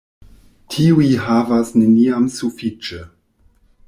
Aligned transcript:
Tiuj 0.75 1.09
havas 1.25 1.71
neniam 1.81 2.25
sufiĉe. 2.39 3.03